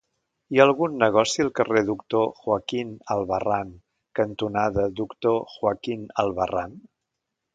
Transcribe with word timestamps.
Hi 0.53 0.59
ha 0.61 0.65
algun 0.67 0.93
negoci 1.01 1.43
al 1.43 1.51
carrer 1.59 1.83
Doctor 1.89 2.23
Joaquín 2.39 2.95
Albarrán 3.15 3.75
cantonada 4.21 4.87
Doctor 5.01 5.39
Joaquín 5.57 6.09
Albarrán? 6.25 6.77